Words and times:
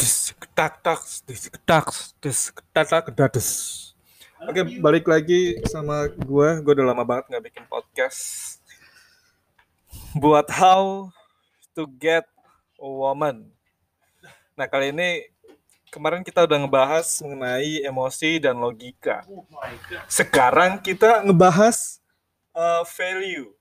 Des, 0.00 0.32
tak 0.56 0.80
tak 0.80 1.00
des, 1.28 1.52
tak 1.68 1.92
des, 2.24 2.38
tak 2.72 2.86
tak 2.88 3.04
dades. 3.12 3.48
Oke, 4.48 4.80
balik 4.80 5.04
lagi 5.04 5.60
sama 5.68 6.08
gue. 6.08 6.48
Gue 6.64 6.72
udah 6.72 6.88
lama 6.88 7.04
banget 7.04 7.28
nggak 7.28 7.44
bikin 7.52 7.64
podcast. 7.68 8.56
Buat 10.16 10.48
how 10.48 11.12
to 11.76 11.84
get 12.00 12.24
a 12.80 12.88
woman. 12.88 13.52
Nah 14.56 14.64
kali 14.72 14.88
ini 14.88 15.28
kemarin 15.92 16.24
kita 16.24 16.48
udah 16.48 16.64
ngebahas 16.64 17.20
mengenai 17.20 17.84
emosi 17.84 18.40
dan 18.40 18.56
logika. 18.56 19.20
Sekarang 20.08 20.80
kita 20.80 21.20
ngebahas 21.28 22.00
uh, 22.56 22.88
value. 22.88 23.52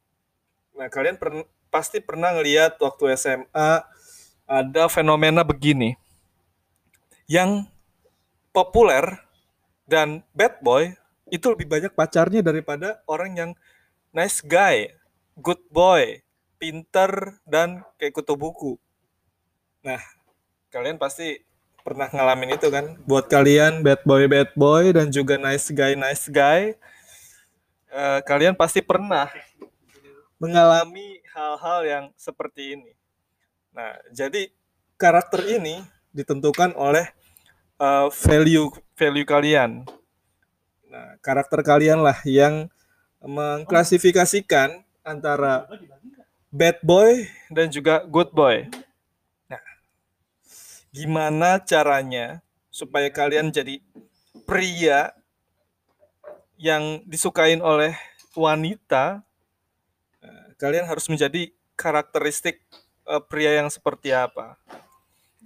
Nah 0.71 0.87
kalian 0.87 1.19
per- 1.19 1.51
pasti 1.67 1.99
pernah 1.99 2.31
ngeliat 2.31 2.79
waktu 2.79 3.19
SMA 3.19 3.83
ada 4.47 4.83
fenomena 4.87 5.43
begini 5.43 5.99
yang 7.29 7.69
populer 8.49 9.05
dan 9.85 10.25
bad 10.33 10.57
boy 10.65 10.89
itu 11.29 11.45
lebih 11.53 11.69
banyak 11.69 11.93
pacarnya 11.93 12.41
daripada 12.41 13.05
orang 13.05 13.31
yang 13.37 13.51
nice 14.09 14.41
guy, 14.41 14.89
good 15.37 15.61
boy, 15.69 16.25
pinter 16.57 17.37
dan 17.45 17.85
kayak 18.01 18.17
kutu 18.17 18.33
buku. 18.33 18.81
Nah, 19.85 20.01
kalian 20.73 20.97
pasti 20.97 21.45
pernah 21.85 22.09
ngalamin 22.09 22.57
itu 22.57 22.67
kan? 22.73 22.97
Buat 23.05 23.29
kalian 23.29 23.85
bad 23.85 24.01
boy 24.01 24.25
bad 24.25 24.49
boy 24.57 24.89
dan 24.89 25.13
juga 25.13 25.37
nice 25.37 25.69
guy 25.69 25.93
nice 25.93 26.25
guy, 26.33 26.73
eh, 27.93 28.19
kalian 28.25 28.57
pasti 28.57 28.81
pernah 28.81 29.29
mengalami 30.41 31.21
hal-hal 31.29 31.79
yang 31.85 32.05
seperti 32.17 32.73
ini. 32.73 32.91
Nah, 33.69 33.93
jadi 34.09 34.49
karakter 34.97 35.45
ini 35.45 35.85
ditentukan 36.09 36.73
oleh 36.73 37.18
uh, 37.79 38.11
value 38.11 38.69
value 38.93 39.25
kalian. 39.25 39.87
Nah, 40.91 41.15
karakter 41.23 41.63
kalian 41.63 42.03
lah 42.03 42.19
yang 42.27 42.67
mengklasifikasikan 43.23 44.83
antara 45.01 45.65
bad 46.51 46.77
boy 46.83 47.25
dan 47.49 47.71
juga 47.71 48.03
good 48.05 48.29
boy. 48.35 48.67
Nah, 49.47 49.63
gimana 50.91 51.57
caranya 51.63 52.43
supaya 52.69 53.07
kalian 53.09 53.49
jadi 53.49 53.79
pria 54.43 55.15
yang 56.59 57.01
disukain 57.07 57.63
oleh 57.63 57.95
wanita? 58.35 59.23
Nah, 60.19 60.45
kalian 60.59 60.85
harus 60.89 61.07
menjadi 61.07 61.53
karakteristik 61.79 62.59
uh, 63.07 63.23
pria 63.23 63.61
yang 63.63 63.71
seperti 63.71 64.11
apa? 64.11 64.59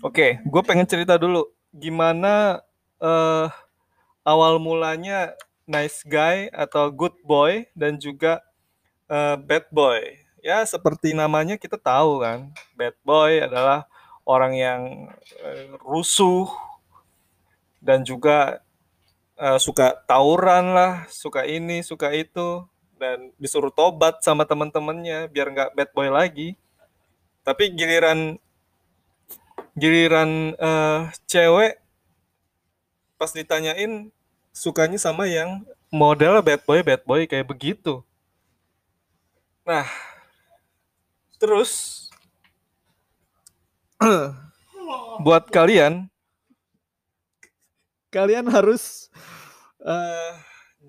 Oke, 0.01 0.41
gue 0.41 0.61
pengen 0.65 0.89
cerita 0.89 1.21
dulu 1.21 1.45
gimana 1.73 2.61
uh, 3.01 3.49
awal 4.21 4.61
mulanya 4.61 5.33
nice 5.65 6.05
guy 6.05 6.47
atau 6.53 6.93
good 6.93 7.17
boy 7.25 7.65
dan 7.73 7.97
juga 7.97 8.39
uh, 9.09 9.35
bad 9.35 9.65
boy. 9.73 9.99
Ya 10.43 10.61
seperti 10.67 11.15
namanya 11.15 11.55
kita 11.55 11.79
tahu 11.79 12.21
kan, 12.21 12.51
bad 12.75 12.95
boy 13.01 13.39
adalah 13.41 13.87
orang 14.23 14.53
yang 14.55 14.81
uh, 15.41 15.75
rusuh 15.81 16.51
dan 17.83 18.03
juga 18.03 18.59
uh, 19.39 19.59
suka 19.59 19.97
tawuran 20.07 20.75
lah, 20.75 20.93
suka 21.11 21.47
ini, 21.47 21.83
suka 21.83 22.11
itu 22.11 22.63
dan 22.99 23.31
disuruh 23.35 23.71
tobat 23.71 24.23
sama 24.23 24.47
teman-temannya 24.47 25.27
biar 25.27 25.51
nggak 25.51 25.71
bad 25.75 25.89
boy 25.91 26.07
lagi. 26.11 26.55
Tapi 27.43 27.75
giliran 27.75 28.39
giliran 29.73 30.53
uh, 30.61 31.09
cewek 31.25 31.81
pas 33.17 33.31
ditanyain 33.33 34.13
sukanya 34.53 35.01
sama 35.01 35.25
yang 35.25 35.65
model 35.89 36.41
bad 36.45 36.61
boy 36.65 36.85
bad 36.85 37.01
boy 37.05 37.25
kayak 37.25 37.49
begitu 37.49 38.05
nah 39.65 39.87
terus 41.41 42.05
buat 45.25 45.49
kalian 45.49 46.11
kalian 48.13 48.45
harus 48.45 49.09
uh, 49.81 50.37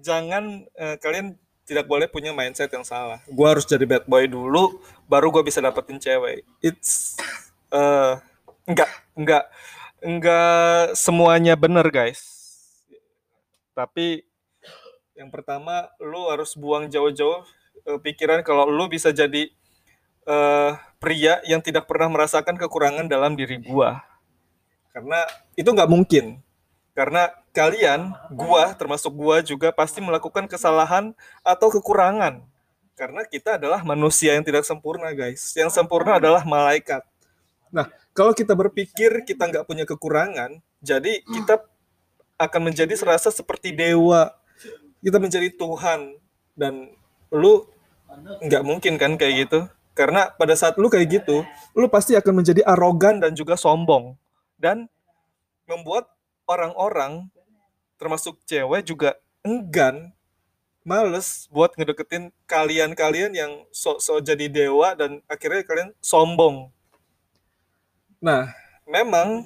jangan 0.05 0.69
uh, 0.77 1.01
kalian 1.01 1.41
tidak 1.65 1.89
boleh 1.89 2.05
punya 2.05 2.37
mindset 2.37 2.69
yang 2.69 2.85
salah. 2.85 3.25
Gue 3.25 3.49
harus 3.49 3.65
jadi 3.65 3.89
bad 3.89 4.05
boy 4.05 4.29
dulu, 4.29 4.85
baru 5.09 5.33
gue 5.33 5.49
bisa 5.49 5.65
dapetin 5.65 5.97
cewek. 5.97 6.45
It's 6.61 7.17
uh, 7.73 8.21
Enggak, 8.65 8.91
enggak, 9.13 9.45
enggak 10.01 10.97
semuanya 10.97 11.53
benar 11.53 11.85
guys. 11.93 12.25
Tapi 13.77 14.25
yang 15.13 15.29
pertama, 15.29 15.93
lu 16.01 16.33
harus 16.33 16.57
buang 16.57 16.89
jauh-jauh 16.89 17.45
uh, 17.87 18.01
pikiran 18.01 18.41
kalau 18.41 18.65
lu 18.65 18.89
bisa 18.89 19.13
jadi 19.13 19.53
uh, 20.25 20.81
pria 20.97 21.45
yang 21.45 21.61
tidak 21.61 21.85
pernah 21.85 22.09
merasakan 22.09 22.57
kekurangan 22.57 23.05
dalam 23.05 23.37
diri 23.37 23.61
gua. 23.61 24.01
Karena 24.97 25.23
itu 25.55 25.69
nggak 25.69 25.91
mungkin. 25.93 26.41
Karena 26.97 27.29
kalian, 27.53 28.17
gua 28.33 28.73
termasuk 28.75 29.13
gua 29.13 29.45
juga 29.45 29.77
pasti 29.77 30.01
melakukan 30.01 30.49
kesalahan 30.49 31.13
atau 31.45 31.69
kekurangan. 31.69 32.41
Karena 32.97 33.27
kita 33.29 33.61
adalah 33.61 33.85
manusia 33.85 34.33
yang 34.33 34.47
tidak 34.47 34.65
sempurna, 34.65 35.13
guys. 35.13 35.53
Yang 35.53 35.75
sempurna 35.75 36.17
adalah 36.17 36.47
malaikat. 36.47 37.03
Nah, 37.75 37.91
kalau 38.15 38.31
kita 38.31 38.55
berpikir 38.55 39.27
kita 39.27 39.51
nggak 39.51 39.67
punya 39.67 39.83
kekurangan, 39.83 40.63
jadi 40.79 41.27
kita 41.27 41.67
akan 42.39 42.71
menjadi 42.71 42.95
serasa 42.95 43.35
seperti 43.35 43.75
dewa. 43.75 44.31
Kita 45.03 45.19
menjadi 45.19 45.51
Tuhan 45.51 46.15
dan 46.55 46.95
lu 47.35 47.67
nggak 48.47 48.63
mungkin 48.63 48.95
kan 48.95 49.19
kayak 49.19 49.51
gitu. 49.51 49.67
Karena 49.99 50.31
pada 50.31 50.55
saat 50.55 50.79
lu 50.79 50.87
kayak 50.87 51.23
gitu, 51.23 51.43
lu 51.75 51.91
pasti 51.91 52.15
akan 52.15 52.43
menjadi 52.43 52.63
arogan 52.63 53.19
dan 53.19 53.35
juga 53.35 53.59
sombong 53.59 54.15
dan 54.55 54.87
membuat 55.67 56.07
orang-orang 56.47 57.27
termasuk 57.99 58.39
cewek 58.47 58.87
juga 58.87 59.19
enggan 59.43 60.15
males 60.85 61.49
buat 61.49 61.73
ngedeketin 61.75 62.29
kalian-kalian 62.45 63.33
yang 63.33 63.53
sok-sok 63.73 64.21
jadi 64.21 64.47
dewa 64.53 64.93
dan 64.93 65.25
akhirnya 65.31 65.65
kalian 65.65 65.91
sombong 66.05 66.69
Nah, 68.25 68.49
memang 68.89 69.45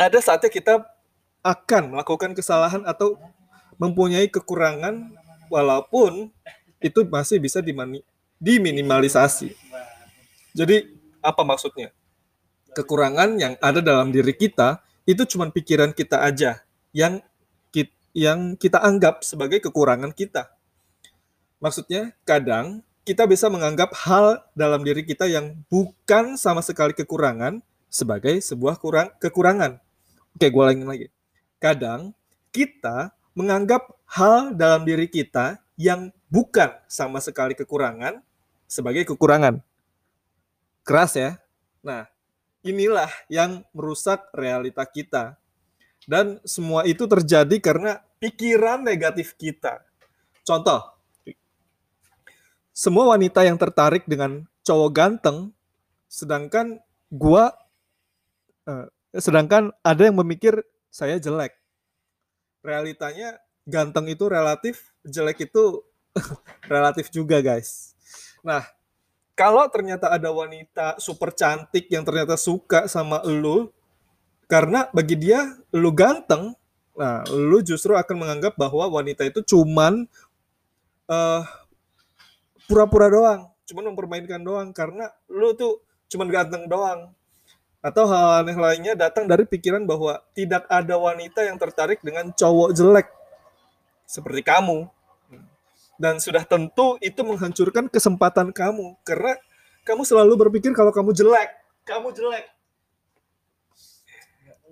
ada 0.00 0.16
saatnya 0.24 0.48
kita 0.48 0.80
akan 1.44 1.92
melakukan 1.92 2.32
kesalahan 2.32 2.80
atau 2.88 3.20
mempunyai 3.76 4.32
kekurangan 4.32 5.12
walaupun 5.52 6.32
itu 6.80 7.04
masih 7.04 7.36
bisa 7.36 7.60
dimani, 7.60 8.00
diminimalisasi. 8.40 9.52
Jadi 10.56 10.88
apa 11.20 11.44
maksudnya? 11.44 11.92
Kekurangan 12.72 13.36
yang 13.36 13.54
ada 13.60 13.84
dalam 13.84 14.08
diri 14.08 14.32
kita 14.32 14.80
itu 15.04 15.28
cuma 15.28 15.52
pikiran 15.52 15.92
kita 15.92 16.24
aja 16.24 16.64
yang 16.96 17.20
yang 18.16 18.56
kita 18.56 18.80
anggap 18.80 19.20
sebagai 19.20 19.60
kekurangan 19.60 20.16
kita. 20.16 20.48
Maksudnya 21.60 22.16
kadang 22.24 22.80
kita 23.04 23.28
bisa 23.28 23.52
menganggap 23.52 23.92
hal 24.04 24.42
dalam 24.56 24.80
diri 24.80 25.04
kita 25.04 25.28
yang 25.28 25.54
bukan 25.68 26.34
sama 26.40 26.64
sekali 26.64 26.92
kekurangan, 26.96 27.62
sebagai 27.88 28.40
sebuah 28.44 28.76
kurang 28.80 29.12
kekurangan. 29.20 29.80
Oke, 30.36 30.48
gue 30.52 30.62
ulangin 30.62 30.86
lagi. 30.88 31.06
Kadang 31.58 32.14
kita 32.54 33.12
menganggap 33.34 33.90
hal 34.08 34.54
dalam 34.54 34.86
diri 34.86 35.10
kita 35.10 35.60
yang 35.74 36.12
bukan 36.28 36.72
sama 36.86 37.18
sekali 37.18 37.56
kekurangan 37.56 38.20
sebagai 38.68 39.08
kekurangan. 39.08 39.64
Keras 40.84 41.16
ya. 41.16 41.40
Nah, 41.84 42.06
inilah 42.64 43.08
yang 43.32 43.64
merusak 43.72 44.28
realita 44.36 44.84
kita. 44.84 45.40
Dan 46.08 46.40
semua 46.44 46.88
itu 46.88 47.04
terjadi 47.04 47.60
karena 47.60 48.00
pikiran 48.16 48.80
negatif 48.80 49.36
kita. 49.36 49.84
Contoh, 50.40 50.96
semua 52.72 53.12
wanita 53.12 53.44
yang 53.44 53.60
tertarik 53.60 54.08
dengan 54.08 54.48
cowok 54.64 54.90
ganteng, 54.94 55.52
sedangkan 56.08 56.80
gua 57.12 57.52
Uh, 58.68 58.84
sedangkan 59.16 59.72
ada 59.80 60.04
yang 60.04 60.20
memikir 60.20 60.60
saya 60.92 61.16
jelek. 61.16 61.56
Realitanya 62.60 63.40
ganteng 63.64 64.12
itu 64.12 64.28
relatif, 64.28 64.92
jelek 65.08 65.48
itu 65.48 65.80
relatif 66.72 67.08
juga, 67.08 67.40
guys. 67.40 67.96
Nah, 68.44 68.60
kalau 69.32 69.64
ternyata 69.72 70.12
ada 70.12 70.28
wanita 70.28 71.00
super 71.00 71.32
cantik 71.32 71.88
yang 71.88 72.04
ternyata 72.04 72.36
suka 72.36 72.84
sama 72.90 73.24
lu 73.24 73.72
karena 74.50 74.88
bagi 74.92 75.16
dia 75.16 75.44
lu 75.72 75.92
ganteng, 75.92 76.56
nah 76.92 77.24
lu 77.30 77.60
justru 77.64 77.96
akan 77.96 78.16
menganggap 78.16 78.56
bahwa 78.56 78.88
wanita 78.88 79.24
itu 79.24 79.44
cuman 79.44 80.08
uh, 81.06 81.42
pura-pura 82.66 83.08
doang, 83.12 83.40
cuman 83.68 83.92
mempermainkan 83.92 84.40
doang 84.40 84.72
karena 84.72 85.08
lu 85.28 85.52
tuh 85.54 85.84
cuman 86.08 86.28
ganteng 86.32 86.64
doang 86.66 87.12
atau 87.78 88.10
hal 88.10 88.42
aneh 88.42 88.58
lainnya 88.58 88.98
datang 88.98 89.30
dari 89.30 89.46
pikiran 89.46 89.86
bahwa 89.86 90.18
tidak 90.34 90.66
ada 90.66 90.98
wanita 90.98 91.46
yang 91.46 91.54
tertarik 91.56 92.02
dengan 92.02 92.34
cowok 92.34 92.70
jelek 92.74 93.08
seperti 94.08 94.42
kamu. 94.42 94.90
Dan 95.98 96.22
sudah 96.22 96.46
tentu 96.46 96.94
itu 97.02 97.18
menghancurkan 97.26 97.90
kesempatan 97.90 98.54
kamu 98.54 98.94
karena 99.02 99.34
kamu 99.82 100.06
selalu 100.06 100.46
berpikir 100.46 100.70
kalau 100.70 100.94
kamu 100.94 101.10
jelek. 101.10 101.50
Kamu 101.82 102.14
jelek. 102.14 102.46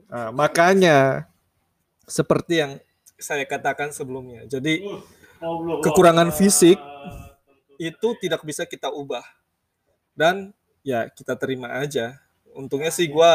Nah, 0.06 0.30
makanya 0.30 1.26
seperti 2.06 2.62
yang 2.62 2.72
saya 3.18 3.42
katakan 3.42 3.90
sebelumnya. 3.90 4.46
Jadi 4.46 4.86
kekurangan 5.82 6.30
fisik 6.30 6.78
itu 7.82 8.08
tidak 8.22 8.46
bisa 8.46 8.62
kita 8.62 8.86
ubah. 8.94 9.26
Dan 10.14 10.54
ya 10.86 11.10
kita 11.10 11.34
terima 11.34 11.74
aja 11.74 12.25
untungnya 12.56 12.88
sih 12.88 13.06
gue 13.12 13.32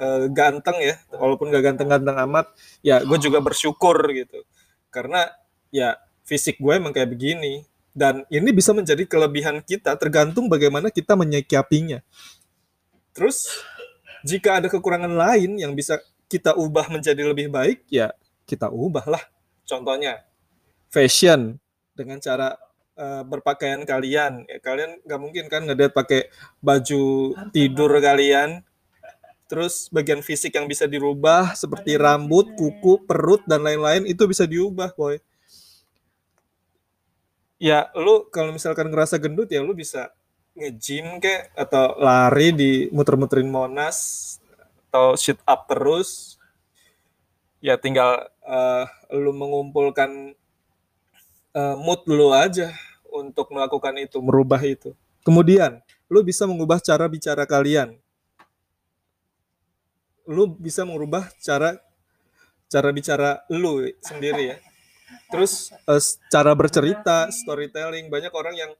uh, 0.00 0.26
ganteng 0.32 0.80
ya. 0.80 0.96
Walaupun 1.12 1.52
gak 1.52 1.64
ganteng-ganteng 1.72 2.16
amat 2.24 2.50
ya 2.80 3.04
gue 3.04 3.18
juga 3.20 3.38
bersyukur 3.44 3.96
gitu. 4.16 4.42
Karena 4.88 5.28
ya 5.68 6.00
fisik 6.24 6.58
gue 6.58 6.72
emang 6.74 6.96
kayak 6.96 7.12
begini. 7.12 7.68
Dan 7.94 8.26
ini 8.26 8.50
bisa 8.50 8.74
menjadi 8.74 9.06
kelebihan 9.06 9.62
kita 9.62 9.94
tergantung 9.94 10.50
bagaimana 10.50 10.90
kita 10.90 11.14
menyikapinya. 11.14 12.02
Terus 13.14 13.46
jika 14.26 14.58
ada 14.58 14.66
kekurangan 14.66 15.14
lain 15.14 15.60
yang 15.62 15.76
bisa 15.78 16.02
kita 16.26 16.56
ubah 16.58 16.90
menjadi 16.90 17.22
lebih 17.22 17.52
baik 17.52 17.86
ya 17.92 18.10
kita 18.48 18.72
ubah 18.72 19.04
lah 19.06 19.22
contohnya 19.68 20.24
fashion. 20.90 21.60
Dengan 21.94 22.18
cara 22.18 22.58
uh, 22.98 23.22
berpakaian 23.26 23.82
kalian. 23.86 24.46
Ya, 24.46 24.58
kalian 24.62 25.02
nggak 25.04 25.20
mungkin 25.20 25.44
kan 25.50 25.66
ngedate 25.66 25.94
pakai 25.94 26.20
baju 26.62 27.34
tidur 27.50 27.90
kalian. 27.98 28.62
Terus 29.44 29.92
bagian 29.92 30.24
fisik 30.24 30.56
yang 30.56 30.66
bisa 30.66 30.88
dirubah 30.88 31.52
seperti 31.52 32.00
rambut 32.00 32.56
kuku 32.56 33.04
perut 33.04 33.44
dan 33.44 33.60
lain-lain 33.60 34.08
itu 34.08 34.24
bisa 34.24 34.48
diubah 34.48 34.96
boy. 34.96 35.20
Ya 37.60 37.92
lu 37.94 38.26
kalau 38.32 38.50
misalkan 38.50 38.90
ngerasa 38.90 39.20
gendut 39.20 39.52
ya 39.52 39.62
lu 39.62 39.76
bisa 39.76 40.10
nge-gym 40.54 41.18
kek 41.18 41.50
atau 41.54 41.98
lari 41.98 42.54
di 42.54 42.72
muter-muterin 42.94 43.50
Monas 43.50 44.38
atau 44.88 45.14
sit 45.14 45.38
up 45.44 45.66
terus. 45.70 46.40
Ya 47.60 47.76
tinggal 47.80 48.28
uh, 48.44 48.84
lu 49.12 49.32
mengumpulkan 49.32 50.36
uh, 51.54 51.78
mood 51.78 52.02
lu 52.10 52.34
aja 52.34 52.74
untuk 53.08 53.54
melakukan 53.54 53.94
itu, 54.02 54.18
merubah 54.20 54.60
itu. 54.60 54.92
Kemudian, 55.24 55.80
lu 56.10 56.20
bisa 56.20 56.44
mengubah 56.44 56.82
cara 56.82 57.08
bicara 57.08 57.46
kalian. 57.48 57.96
Lu 60.28 60.50
bisa 60.50 60.84
mengubah 60.84 61.30
cara 61.40 61.78
cara 62.68 62.90
bicara 62.90 63.40
lu 63.48 63.86
sendiri 64.02 64.52
ya. 64.52 64.56
Terus 65.30 65.72
uh, 65.86 66.02
cara 66.28 66.52
bercerita, 66.52 67.30
storytelling, 67.30 68.10
banyak 68.10 68.32
orang 68.34 68.54
yang 68.58 68.72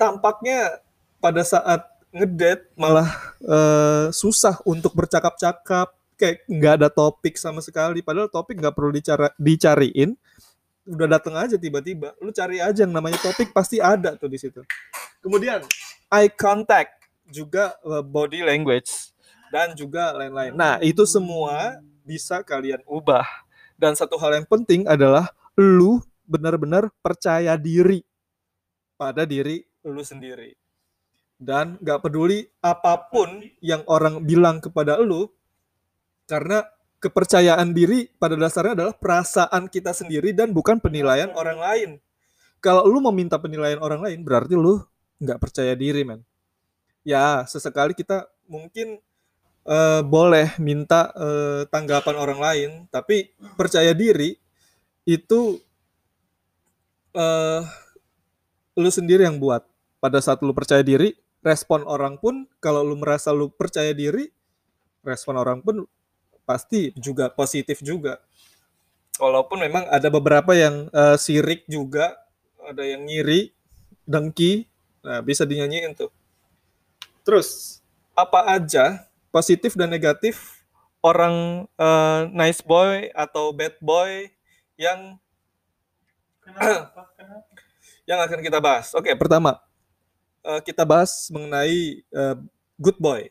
tampaknya 0.00 0.80
pada 1.20 1.44
saat 1.44 1.84
ngedate 2.14 2.72
malah 2.78 3.10
uh, 3.44 4.08
susah 4.08 4.56
untuk 4.64 4.96
bercakap-cakap 4.96 5.92
kayak 6.16 6.48
nggak 6.48 6.74
ada 6.80 6.88
topik 6.88 7.36
sama 7.36 7.60
sekali 7.60 8.00
padahal 8.00 8.32
topik 8.32 8.56
nggak 8.56 8.72
perlu 8.72 8.88
dicara 8.88 9.28
dicariin 9.36 10.16
udah 10.86 11.06
dateng 11.18 11.34
aja 11.34 11.58
tiba-tiba. 11.58 12.14
Lu 12.22 12.30
cari 12.30 12.62
aja 12.62 12.86
yang 12.86 12.94
namanya 12.94 13.18
topik 13.18 13.50
pasti 13.50 13.82
ada 13.82 14.14
tuh 14.14 14.30
di 14.30 14.38
situ. 14.38 14.62
Kemudian 15.20 15.66
eye 16.08 16.30
contact 16.30 17.02
juga 17.26 17.74
uh, 17.82 18.00
body 18.06 18.46
language 18.46 19.10
dan 19.50 19.74
juga 19.74 20.14
lain-lain. 20.14 20.54
Nah, 20.54 20.78
itu 20.78 21.02
semua 21.02 21.82
bisa 22.06 22.40
kalian 22.46 22.82
ubah. 22.86 23.26
Dan 23.76 23.92
satu 23.98 24.16
hal 24.16 24.40
yang 24.40 24.48
penting 24.48 24.86
adalah 24.88 25.28
lu 25.58 26.00
benar-benar 26.24 26.88
percaya 27.04 27.58
diri 27.58 28.00
pada 28.96 29.28
diri 29.28 29.60
lu 29.84 30.00
sendiri. 30.00 30.54
Dan 31.36 31.76
gak 31.84 32.00
peduli 32.00 32.48
apa 32.64 33.12
pun 33.12 33.44
yang 33.60 33.84
orang 33.84 34.24
bilang 34.24 34.56
kepada 34.56 34.96
lu, 34.96 35.28
karena 36.24 36.64
kepercayaan 37.00 37.76
diri 37.76 38.08
pada 38.16 38.34
dasarnya 38.34 38.74
adalah 38.76 38.94
perasaan 38.96 39.68
kita 39.68 39.92
sendiri 39.92 40.32
dan 40.32 40.50
bukan 40.50 40.80
penilaian 40.80 41.30
orang 41.36 41.58
lain. 41.60 41.90
Kalau 42.64 42.88
lu 42.88 42.98
meminta 43.12 43.36
penilaian 43.36 43.78
orang 43.78 44.00
lain, 44.00 44.18
berarti 44.24 44.56
lu 44.56 44.80
nggak 45.20 45.38
percaya 45.38 45.76
diri, 45.76 46.02
men. 46.02 46.24
Ya, 47.06 47.46
sesekali 47.46 47.94
kita 47.94 48.26
mungkin 48.50 48.98
uh, 49.68 50.02
boleh 50.02 50.56
minta 50.58 51.14
uh, 51.14 51.62
tanggapan 51.70 52.16
orang 52.16 52.40
lain, 52.40 52.70
tapi 52.90 53.30
percaya 53.54 53.94
diri 53.94 54.34
itu 55.06 55.62
uh, 57.14 57.62
lu 58.74 58.90
sendiri 58.90 59.22
yang 59.28 59.38
buat. 59.38 59.62
Pada 60.02 60.18
saat 60.18 60.42
lu 60.42 60.50
percaya 60.50 60.82
diri, 60.82 61.14
respon 61.46 61.86
orang 61.86 62.18
pun 62.18 62.50
kalau 62.58 62.82
lu 62.82 62.98
merasa 62.98 63.30
lu 63.30 63.52
percaya 63.52 63.94
diri, 63.94 64.26
respon 65.06 65.38
orang 65.38 65.62
pun 65.62 65.86
pasti 66.46 66.94
juga 66.94 67.28
positif 67.28 67.82
juga. 67.82 68.22
Walaupun 69.18 69.60
memang 69.66 69.84
ada 69.90 70.06
beberapa 70.08 70.54
yang 70.54 70.86
uh, 70.94 71.18
sirik 71.18 71.66
juga, 71.66 72.14
ada 72.62 72.86
yang 72.86 73.02
ngiri, 73.04 73.50
dengki, 74.06 74.70
nah 75.02 75.20
bisa 75.20 75.42
dinyanyiin 75.42 75.92
tuh. 75.98 76.12
Terus 77.26 77.80
apa 78.14 78.46
aja 78.54 79.04
positif 79.34 79.74
dan 79.74 79.90
negatif 79.90 80.62
orang 81.04 81.66
uh, 81.76 82.30
nice 82.32 82.62
boy 82.64 83.10
atau 83.12 83.52
bad 83.52 83.76
boy 83.82 84.30
yang 84.78 85.18
Kenapa? 86.46 87.10
yang 88.08 88.22
akan 88.22 88.38
kita 88.38 88.62
bahas. 88.62 88.94
Oke, 88.94 89.10
okay, 89.10 89.14
pertama 89.18 89.58
uh, 90.46 90.62
kita 90.62 90.86
bahas 90.86 91.26
mengenai 91.34 92.06
uh, 92.14 92.38
good 92.78 92.96
boy. 93.02 93.26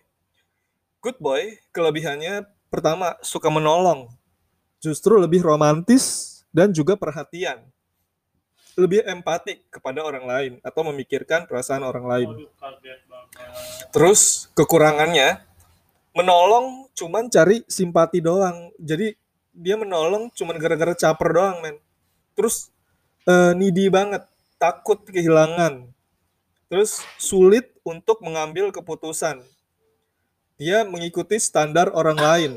Good 1.00 1.22
boy 1.22 1.56
kelebihannya 1.72 2.55
pertama 2.70 3.16
suka 3.22 3.48
menolong, 3.48 4.10
justru 4.82 5.18
lebih 5.18 5.42
romantis 5.42 6.36
dan 6.52 6.72
juga 6.72 6.96
perhatian, 7.00 7.64
lebih 8.76 9.04
empati 9.08 9.64
kepada 9.72 10.04
orang 10.04 10.26
lain 10.28 10.54
atau 10.62 10.82
memikirkan 10.92 11.48
perasaan 11.48 11.84
orang 11.84 12.06
lain. 12.06 12.30
Terus 13.96 14.52
kekurangannya 14.56 15.44
menolong 16.16 16.92
cuman 16.96 17.28
cari 17.32 17.64
simpati 17.68 18.20
doang. 18.20 18.72
Jadi 18.80 19.16
dia 19.56 19.80
menolong 19.80 20.32
cuman 20.36 20.56
gara-gara 20.60 20.92
caper 20.96 21.30
doang, 21.32 21.58
men. 21.64 21.80
Terus 22.36 22.72
uh, 23.28 23.56
needy 23.56 23.88
banget, 23.88 24.28
takut 24.60 25.00
kehilangan. 25.08 25.88
Terus 26.68 27.00
sulit 27.16 27.72
untuk 27.88 28.20
mengambil 28.20 28.74
keputusan 28.76 29.40
dia 30.56 30.88
mengikuti 30.88 31.36
standar 31.40 31.92
orang 31.92 32.20
lain. 32.20 32.54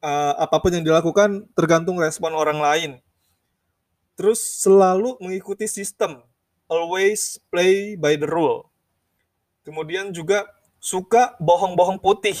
Uh, 0.00 0.34
apa 0.38 0.60
pun 0.60 0.70
yang 0.72 0.84
dilakukan 0.84 1.48
tergantung 1.56 1.96
respon 2.00 2.32
orang 2.36 2.60
lain. 2.60 2.90
Terus 4.16 4.40
selalu 4.64 5.20
mengikuti 5.20 5.68
sistem, 5.68 6.24
always 6.68 7.36
play 7.52 7.96
by 8.00 8.16
the 8.16 8.28
rule. 8.28 8.68
Kemudian 9.66 10.14
juga 10.14 10.46
suka 10.80 11.36
bohong-bohong 11.42 12.00
putih 12.00 12.38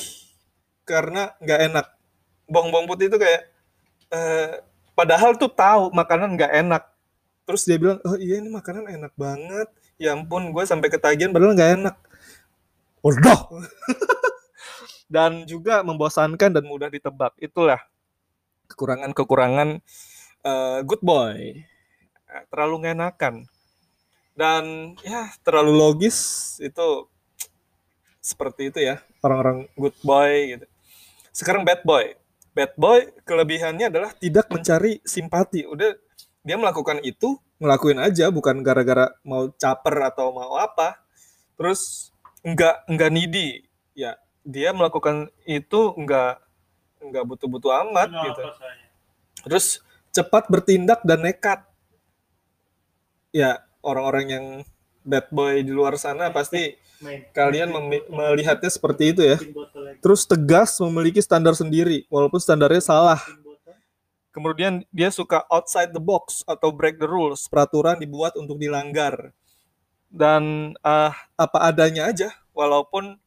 karena 0.88 1.36
nggak 1.42 1.60
enak. 1.72 1.86
Bohong-bohong 2.48 2.88
putih 2.88 3.12
itu 3.12 3.18
kayak 3.20 3.42
uh, 4.14 4.62
padahal 4.96 5.36
tuh 5.36 5.50
tahu 5.52 5.92
makanan 5.92 6.38
nggak 6.38 6.52
enak. 6.64 6.82
Terus 7.44 7.62
dia 7.68 7.76
bilang, 7.76 7.98
oh 8.06 8.16
iya 8.16 8.40
ini 8.40 8.48
makanan 8.48 8.88
enak 8.88 9.12
banget. 9.18 9.68
Ya 10.00 10.12
ampun, 10.16 10.52
gue 10.52 10.64
sampai 10.64 10.88
ketagihan 10.88 11.32
padahal 11.32 11.56
nggak 11.56 11.72
enak 11.82 11.96
bodoh 13.06 13.62
dan 15.14 15.46
juga 15.46 15.86
membosankan 15.86 16.50
dan 16.50 16.64
mudah 16.66 16.90
ditebak. 16.90 17.38
Itulah 17.38 17.78
kekurangan-kekurangan 18.66 19.78
uh, 20.42 20.78
good 20.82 21.02
boy. 21.06 21.62
Eh, 22.26 22.42
terlalu 22.50 22.90
ngenakan 22.90 23.46
dan 24.36 24.94
ya 25.00 25.32
terlalu 25.40 25.72
logis 25.72 26.18
itu 26.60 27.08
seperti 28.20 28.68
itu 28.74 28.82
ya 28.82 28.98
orang-orang 29.22 29.70
good 29.78 29.96
boy 30.02 30.58
gitu. 30.58 30.66
Sekarang 31.30 31.62
bad 31.62 31.86
boy. 31.86 32.18
Bad 32.50 32.74
boy 32.74 33.14
kelebihannya 33.22 33.86
adalah 33.86 34.10
tidak 34.18 34.50
mencari 34.50 34.98
simpati. 35.06 35.64
Udah 35.64 35.94
dia 36.42 36.56
melakukan 36.58 36.98
itu 37.06 37.38
ngelakuin 37.62 38.02
aja 38.02 38.28
bukan 38.28 38.60
gara-gara 38.60 39.14
mau 39.22 39.48
caper 39.54 40.10
atau 40.10 40.34
mau 40.34 40.58
apa. 40.58 40.98
Terus 41.54 42.12
nggak 42.46 42.86
nggak 42.86 43.10
needy. 43.10 43.66
Ya 43.98 44.14
dia 44.46 44.70
melakukan 44.70 45.26
itu 45.42 45.90
nggak 45.98 46.38
nggak 47.10 47.24
butuh-butuh 47.26 47.72
amat 47.86 48.08
gitu. 48.14 48.42
terus 49.46 49.82
cepat 50.14 50.46
bertindak 50.46 51.02
dan 51.02 51.26
nekat. 51.26 51.66
Ya 53.34 53.66
orang-orang 53.82 54.26
yang 54.30 54.46
bad 55.06 55.26
boy 55.30 55.62
di 55.62 55.70
luar 55.74 55.98
sana 55.98 56.30
pasti 56.30 56.78
kalian 57.36 57.70
melihatnya 58.10 58.70
seperti 58.70 59.12
itu 59.12 59.22
ya. 59.22 59.36
Terus 60.00 60.24
tegas 60.24 60.78
memiliki 60.80 61.20
standar 61.20 61.52
sendiri 61.54 62.06
walaupun 62.08 62.40
standarnya 62.40 62.82
salah. 62.82 63.20
Kemudian 64.32 64.84
dia 64.92 65.08
suka 65.08 65.48
outside 65.48 65.96
the 65.96 66.02
box 66.02 66.44
atau 66.44 66.68
break 66.68 67.00
the 67.00 67.08
rules, 67.08 67.48
peraturan 67.48 67.96
dibuat 67.96 68.36
untuk 68.36 68.60
dilanggar. 68.60 69.32
Dan 70.08 70.74
uh, 70.80 71.12
apa 71.36 71.58
adanya 71.60 72.08
aja 72.08 72.32
walaupun 72.56 73.18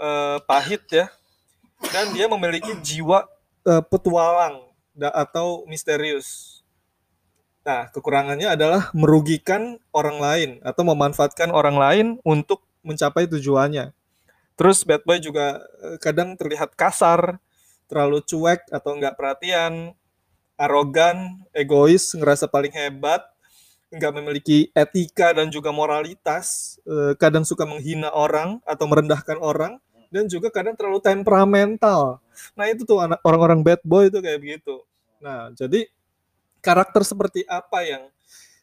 uh, 0.00 0.38
pahit 0.44 0.84
ya. 0.90 1.06
Dan 1.90 2.14
dia 2.14 2.30
memiliki 2.30 2.72
jiwa 2.78 3.26
uh, 3.66 3.82
petualang 3.82 4.70
atau 4.98 5.64
misterius. 5.66 6.60
Nah, 7.62 7.86
kekurangannya 7.94 8.58
adalah 8.58 8.90
merugikan 8.90 9.78
orang 9.94 10.18
lain 10.18 10.50
atau 10.66 10.82
memanfaatkan 10.82 11.54
orang 11.54 11.78
lain 11.78 12.06
untuk 12.26 12.66
mencapai 12.82 13.30
tujuannya. 13.30 13.94
Terus 14.58 14.82
bad 14.82 15.06
boy 15.06 15.22
juga 15.22 15.62
eh, 15.80 15.96
kadang 16.02 16.34
terlihat 16.34 16.74
kasar, 16.74 17.38
terlalu 17.86 18.18
cuek 18.26 18.66
atau 18.68 18.98
enggak 18.98 19.14
perhatian, 19.14 19.94
arogan, 20.58 21.46
egois, 21.54 22.12
ngerasa 22.18 22.50
paling 22.50 22.74
hebat, 22.74 23.22
enggak 23.92 24.12
memiliki 24.16 24.72
etika 24.72 25.36
dan 25.36 25.52
juga 25.52 25.68
moralitas, 25.68 26.80
eh, 26.88 27.12
kadang 27.20 27.44
suka 27.44 27.68
menghina 27.68 28.08
orang 28.10 28.58
atau 28.64 28.88
merendahkan 28.88 29.36
orang, 29.38 29.76
dan 30.08 30.28
juga 30.28 30.48
kadang 30.48 30.76
terlalu 30.76 31.00
temperamental. 31.04 32.20
Nah 32.56 32.66
itu 32.72 32.88
tuh 32.88 33.00
orang-orang 33.00 33.60
bad 33.60 33.80
boy 33.84 34.08
itu 34.08 34.20
kayak 34.24 34.40
begitu. 34.40 34.80
Nah 35.20 35.52
jadi 35.52 35.88
karakter 36.64 37.04
seperti 37.04 37.44
apa 37.44 37.84
yang 37.84 38.02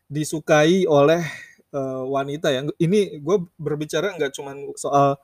disukai 0.10 0.90
oleh 0.90 1.22
uh, 1.74 2.06
wanita 2.10 2.50
ya. 2.50 2.66
Ini 2.78 3.22
gue 3.22 3.38
berbicara 3.58 4.14
nggak 4.18 4.34
cuma 4.34 4.58
soal 4.78 5.18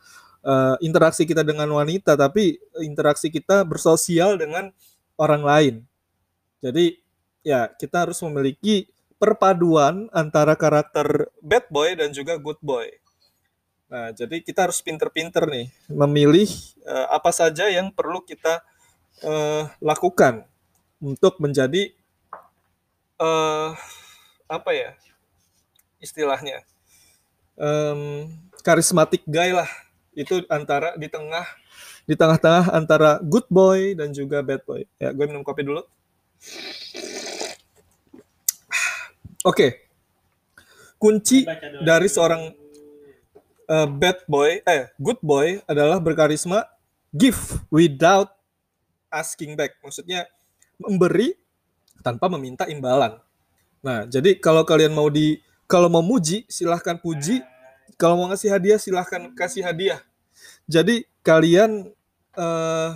uh, 0.45 0.75
interaksi 0.81 1.25
kita 1.25 1.41
dengan 1.41 1.69
wanita, 1.73 2.13
tapi 2.13 2.61
interaksi 2.81 3.33
kita 3.33 3.65
bersosial 3.65 4.37
dengan 4.37 4.69
orang 5.17 5.41
lain. 5.41 5.75
Jadi 6.61 6.97
ya 7.45 7.69
kita 7.69 8.09
harus 8.09 8.17
memiliki 8.25 8.89
perpaduan 9.15 10.11
antara 10.11 10.53
karakter 10.59 11.31
bad 11.39 11.65
boy 11.71 11.95
dan 11.95 12.11
juga 12.11 12.35
good 12.35 12.59
boy. 12.59 12.87
Nah, 13.85 14.11
jadi 14.11 14.41
kita 14.41 14.67
harus 14.67 14.81
pinter-pinter 14.81 15.45
nih 15.45 15.69
memilih 15.87 16.49
uh, 16.83 17.15
apa 17.15 17.29
saja 17.29 17.69
yang 17.69 17.93
perlu 17.93 18.25
kita 18.25 18.65
uh, 19.23 19.69
lakukan 19.79 20.43
untuk 20.97 21.37
menjadi 21.37 21.93
uh, 23.21 23.77
apa 24.49 24.71
ya 24.73 24.91
istilahnya 26.01 26.65
um, 27.55 28.27
karismatik 28.65 29.23
guy 29.29 29.53
lah. 29.53 29.69
Itu 30.15 30.43
antara 30.47 30.95
di 30.95 31.11
tengah 31.11 31.45
di 32.07 32.15
tengah-tengah 32.15 32.71
antara 32.71 33.19
good 33.21 33.45
boy 33.51 33.93
dan 33.95 34.11
juga 34.11 34.41
bad 34.41 34.65
boy. 34.65 34.81
Ya 34.97 35.13
gue 35.13 35.25
minum 35.29 35.45
kopi 35.45 35.61
dulu 35.61 35.85
oke 39.45 39.53
okay. 39.53 39.69
kunci 40.97 41.45
dari 41.85 42.09
seorang 42.09 42.49
uh, 43.69 43.87
bad 43.87 44.25
boy 44.25 44.65
eh 44.65 44.89
good 44.97 45.21
boy 45.21 45.61
adalah 45.69 46.01
berkarisma 46.01 46.65
give 47.13 47.61
without 47.69 48.33
asking 49.13 49.53
back 49.53 49.77
maksudnya 49.79 50.25
memberi 50.81 51.37
tanpa 52.05 52.29
meminta 52.29 52.69
imbalan. 52.69 53.17
Nah, 53.81 54.05
jadi 54.05 54.37
kalau 54.37 54.61
kalian 54.61 54.93
mau 54.93 55.09
di 55.09 55.41
kalau 55.65 55.89
mau 55.89 56.05
muji 56.05 56.45
silahkan 56.45 57.01
puji, 57.01 57.41
kalau 57.97 58.21
mau 58.21 58.29
ngasih 58.29 58.53
hadiah 58.53 58.77
silahkan 58.77 59.33
kasih 59.33 59.65
hadiah. 59.65 59.97
Jadi 60.69 61.09
kalian 61.25 61.89
uh, 62.37 62.91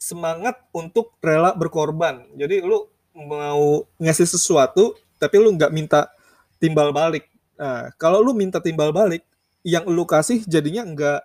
semangat 0.00 0.56
untuk 0.72 1.12
rela 1.20 1.52
berkorban. 1.52 2.24
Jadi 2.36 2.64
lu 2.64 2.88
mau 3.12 3.84
ngasih 4.00 4.24
sesuatu 4.24 4.96
tapi 5.24 5.40
lu 5.40 5.56
nggak 5.56 5.72
minta 5.72 6.12
timbal 6.60 6.92
balik. 6.92 7.24
Nah, 7.56 7.88
kalau 7.96 8.20
lu 8.20 8.36
minta 8.36 8.60
timbal 8.60 8.92
balik, 8.92 9.24
yang 9.64 9.88
lu 9.88 10.04
kasih 10.04 10.44
jadinya 10.44 10.84
nggak 10.84 11.22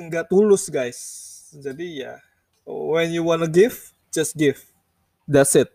nggak 0.00 0.24
tulus 0.32 0.72
guys. 0.72 0.98
Jadi 1.52 2.08
ya 2.08 2.16
when 2.64 3.12
you 3.12 3.26
wanna 3.26 3.50
give, 3.50 3.92
just 4.08 4.32
give. 4.32 4.58
That's 5.28 5.52
it. 5.54 5.68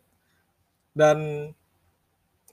Dan 0.96 1.52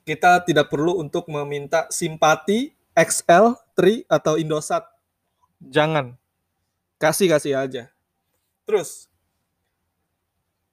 kita 0.03 0.43
tidak 0.43 0.67
perlu 0.67 0.99
untuk 0.99 1.31
meminta 1.31 1.87
simpati 1.87 2.75
XL, 2.93 3.55
Tri, 3.73 4.03
atau 4.05 4.35
Indosat. 4.37 4.85
Jangan. 5.63 6.19
Kasih-kasih 6.99 7.55
aja. 7.55 7.83
Terus, 8.63 9.07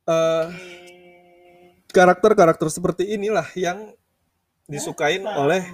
uh, 0.07 0.51
karakter-karakter 1.91 2.67
seperti 2.71 3.15
inilah 3.15 3.47
yang 3.59 3.95
disukain 4.71 5.27
oleh 5.27 5.67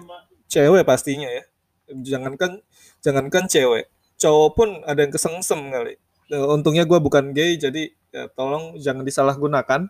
cewek 0.48 0.82
pastinya 0.88 1.28
ya. 1.28 1.44
Jangankan 1.86 2.64
jangankan 3.04 3.46
cewek, 3.46 3.86
cowok 4.18 4.50
pun 4.56 4.68
ada 4.88 5.06
yang 5.06 5.12
kesengsem 5.14 5.70
kali. 5.70 5.94
Uh, 6.26 6.58
untungnya 6.58 6.82
gue 6.82 6.98
bukan 6.98 7.30
gay, 7.30 7.54
jadi 7.54 7.94
ya, 8.10 8.26
tolong 8.34 8.74
jangan 8.82 9.06
disalahgunakan. 9.06 9.86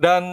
Dan 0.00 0.24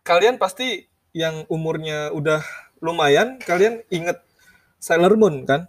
kalian 0.00 0.40
pasti 0.40 0.88
yang 1.12 1.44
umurnya 1.52 2.10
udah 2.10 2.40
lumayan 2.82 3.38
kalian 3.40 3.80
inget 3.88 4.20
Sailor 4.80 5.16
Moon 5.16 5.44
kan? 5.48 5.68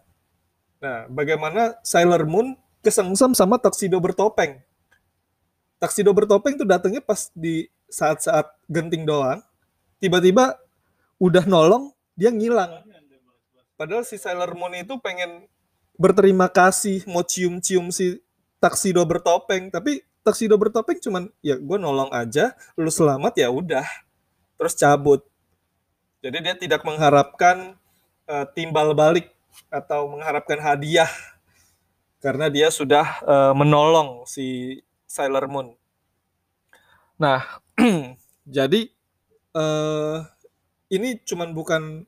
Nah 0.79 1.07
bagaimana 1.07 1.79
Sailor 1.83 2.27
Moon 2.27 2.55
kesengsem 2.83 3.35
sama 3.35 3.61
Tuxedo 3.61 3.97
bertopeng 4.01 4.59
Tuxedo 5.85 6.09
bertopeng 6.17 6.57
tuh 6.57 6.65
datangnya 6.65 6.99
pas 6.99 7.29
di 7.37 7.69
saat-saat 7.85 8.49
genting 8.65 9.05
doang 9.05 9.45
tiba-tiba 10.01 10.57
udah 11.21 11.45
nolong 11.45 11.93
dia 12.17 12.33
ngilang. 12.33 12.81
Padahal 13.77 14.01
si 14.01 14.17
Sailor 14.17 14.57
Moon 14.57 14.73
itu 14.73 14.97
pengen 14.97 15.45
berterima 15.93 16.49
kasih 16.49 17.05
mau 17.05 17.21
cium-cium 17.21 17.93
si 17.93 18.17
taksido 18.57 19.05
bertopeng 19.05 19.69
tapi 19.69 20.01
taksido 20.25 20.57
bertopeng 20.57 20.97
cuman 20.97 21.29
ya 21.45 21.55
gue 21.55 21.77
nolong 21.77 22.09
aja 22.09 22.57
lu 22.73 22.89
selamat 22.89 23.37
ya 23.37 23.47
udah. 23.53 23.85
Terus 24.57 24.73
cabut. 24.73 25.21
Jadi 26.25 26.37
dia 26.41 26.55
tidak 26.57 26.81
mengharapkan 26.81 27.77
uh, 28.25 28.45
timbal 28.57 28.97
balik 28.97 29.29
atau 29.69 30.09
mengharapkan 30.09 30.57
hadiah 30.57 31.11
karena 32.25 32.49
dia 32.49 32.73
sudah 32.73 33.05
uh, 33.21 33.53
menolong 33.53 34.25
si 34.25 34.81
Sailor 35.15 35.47
Moon 35.47 35.71
nah 37.15 37.63
jadi 38.59 38.91
uh, 39.55 40.27
ini 40.91 41.15
cuman 41.23 41.55
bukan 41.55 42.03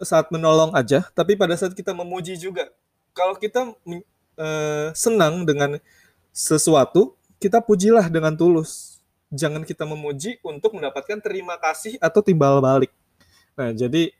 saat 0.00 0.32
menolong 0.32 0.72
aja 0.72 1.04
tapi 1.12 1.36
pada 1.36 1.52
saat 1.60 1.76
kita 1.76 1.92
memuji 1.92 2.40
juga 2.40 2.72
kalau 3.14 3.38
kita 3.38 3.70
uh, 4.36 4.88
senang 4.92 5.46
dengan 5.46 5.78
sesuatu, 6.34 7.14
kita 7.38 7.62
pujilah 7.62 8.10
dengan 8.10 8.34
tulus. 8.34 8.98
Jangan 9.30 9.62
kita 9.62 9.86
memuji 9.86 10.38
untuk 10.42 10.74
mendapatkan 10.74 11.18
terima 11.22 11.54
kasih 11.58 11.98
atau 12.02 12.20
timbal 12.22 12.58
balik. 12.58 12.90
Nah, 13.54 13.70
jadi 13.70 14.10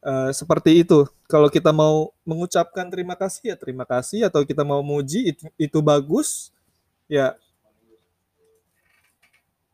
uh, 0.00 0.32
seperti 0.32 0.80
itu. 0.80 1.04
Kalau 1.28 1.52
kita 1.52 1.72
mau 1.76 2.16
mengucapkan 2.24 2.88
terima 2.88 3.16
kasih 3.16 3.52
ya 3.52 3.56
terima 3.56 3.84
kasih, 3.84 4.24
atau 4.28 4.44
kita 4.44 4.64
mau 4.64 4.80
muji 4.80 5.36
itu, 5.36 5.44
itu 5.60 5.78
bagus, 5.84 6.54
ya 7.06 7.38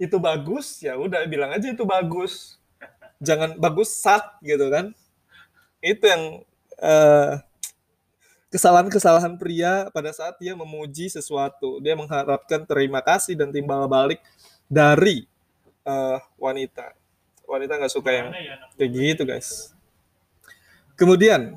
itu 0.02 0.18
bagus, 0.18 0.82
ya 0.82 0.98
udah 0.98 1.22
bilang 1.30 1.54
aja 1.54 1.70
itu 1.70 1.86
bagus. 1.86 2.58
Jangan 3.22 3.54
bagus 3.54 3.94
sat 3.94 4.24
gitu 4.42 4.66
kan. 4.66 4.90
Itu 5.78 6.10
yang 6.10 6.42
uh, 6.82 7.38
kesalahan-kesalahan 8.50 9.38
pria 9.38 9.86
pada 9.94 10.10
saat 10.10 10.34
dia 10.42 10.58
memuji 10.58 11.06
sesuatu. 11.06 11.78
Dia 11.78 11.94
mengharapkan 11.94 12.66
terima 12.66 12.98
kasih 12.98 13.38
dan 13.38 13.54
timbal 13.54 13.86
balik 13.86 14.18
dari 14.66 15.30
uh, 15.86 16.18
wanita. 16.34 16.98
Wanita 17.46 17.78
nggak 17.78 17.94
suka 17.94 18.10
yang 18.10 18.28
kayak 18.74 18.90
gitu, 18.90 19.22
guys. 19.22 19.70
Kemudian 20.98 21.54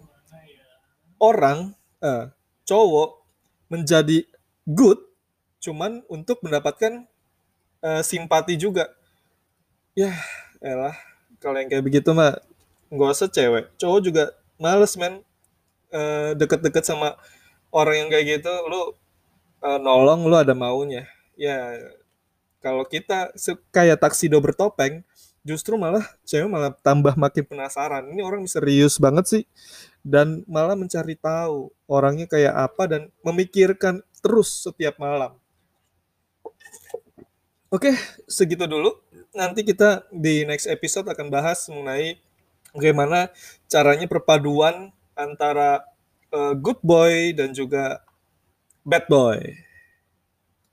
orang 1.17 1.73
uh, 1.97 2.29
cowok 2.61 3.25
menjadi 3.73 4.21
good 4.69 5.01
cuman 5.65 6.05
untuk 6.05 6.45
mendapatkan 6.45 7.09
uh, 7.81 8.05
simpati 8.05 8.53
juga. 8.53 8.93
Ya, 9.97 10.13
elah 10.61 10.93
kalau 11.41 11.57
yang 11.57 11.69
kayak 11.73 11.85
begitu 11.85 12.13
mah 12.13 12.37
nggak 12.93 13.09
usah 13.17 13.29
cewek. 13.29 13.73
Cowok 13.81 13.99
juga 14.05 14.23
males 14.61 14.93
men. 14.93 15.25
Uh, 15.95 16.35
deket-deket 16.35 16.83
sama 16.83 17.15
orang 17.71 18.03
yang 18.03 18.09
kayak 18.11 18.41
gitu 18.41 18.51
lu 18.67 18.91
uh, 19.63 19.79
nolong 19.79 20.27
lu 20.27 20.35
ada 20.35 20.51
maunya. 20.51 21.07
Ya 21.39 21.77
kalau 22.59 22.83
kita 22.83 23.31
kayak 23.71 24.01
taksido 24.03 24.41
bertopeng 24.43 25.05
justru 25.45 25.79
malah 25.79 26.03
cewek 26.27 26.51
malah 26.51 26.75
tambah 26.83 27.15
makin 27.15 27.47
penasaran. 27.47 28.11
Ini 28.11 28.25
orang 28.25 28.43
misterius 28.43 28.99
banget 28.99 29.25
sih. 29.29 29.43
Dan 30.03 30.43
malah 30.51 30.75
mencari 30.75 31.15
tahu 31.15 31.71
orangnya 31.87 32.27
kayak 32.27 32.53
apa 32.53 32.83
dan 32.85 33.01
memikirkan 33.23 34.03
terus 34.19 34.67
setiap 34.67 34.99
malam 34.99 35.37
oke 37.73 37.91
segitu 38.29 38.65
dulu. 38.69 38.95
Nanti 39.35 39.67
kita 39.67 40.07
di 40.13 40.47
next 40.47 40.69
episode 40.71 41.11
akan 41.11 41.27
bahas 41.27 41.67
mengenai 41.67 42.19
bagaimana 42.71 43.31
caranya 43.67 44.07
perpaduan 44.07 44.95
antara 45.15 45.83
uh, 46.31 46.53
good 46.55 46.79
boy 46.83 47.31
dan 47.35 47.51
juga 47.55 48.03
bad 48.83 49.07
boy 49.07 49.64